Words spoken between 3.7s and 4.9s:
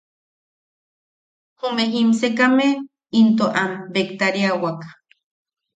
bektariawak.